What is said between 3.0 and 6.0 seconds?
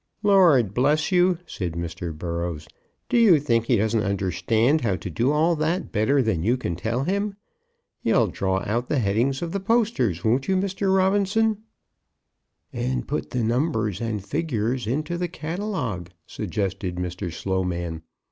"Do you think he doesn't understand how to do all that